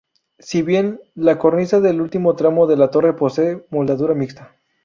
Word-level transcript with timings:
Si 0.39 0.63
bien, 0.63 0.99
la 1.13 1.37
cornisa 1.37 1.79
del 1.79 2.01
último 2.01 2.35
tramo 2.35 2.65
de 2.65 2.75
la 2.75 2.89
torre 2.89 3.13
posee 3.13 3.67
moldura 3.69 4.15
mixta. 4.15 4.55